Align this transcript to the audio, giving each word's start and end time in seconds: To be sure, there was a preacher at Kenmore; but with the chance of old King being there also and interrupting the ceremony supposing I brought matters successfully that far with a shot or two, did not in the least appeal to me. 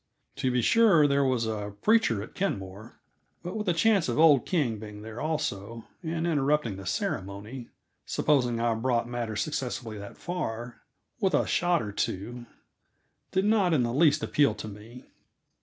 To 0.37 0.49
be 0.49 0.63
sure, 0.63 1.05
there 1.05 1.23
was 1.23 1.45
a 1.45 1.75
preacher 1.83 2.23
at 2.23 2.33
Kenmore; 2.33 2.99
but 3.43 3.55
with 3.55 3.67
the 3.67 3.73
chance 3.73 4.09
of 4.09 4.17
old 4.17 4.47
King 4.47 4.79
being 4.79 5.03
there 5.03 5.21
also 5.21 5.85
and 6.01 6.25
interrupting 6.25 6.75
the 6.75 6.87
ceremony 6.87 7.69
supposing 8.07 8.59
I 8.59 8.73
brought 8.73 9.07
matters 9.07 9.43
successfully 9.43 9.99
that 9.99 10.17
far 10.17 10.81
with 11.19 11.35
a 11.35 11.45
shot 11.45 11.83
or 11.83 11.91
two, 11.91 12.47
did 13.31 13.45
not 13.45 13.75
in 13.75 13.83
the 13.83 13.93
least 13.93 14.23
appeal 14.23 14.55
to 14.55 14.67
me. 14.67 15.05